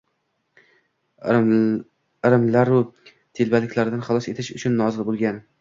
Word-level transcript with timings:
irimlaru 2.29 2.83
telbaliklardan 3.41 4.05
xalos 4.09 4.31
etish 4.35 4.55
uchun 4.59 4.79
nozil 4.83 5.11
bo‘lgan. 5.13 5.41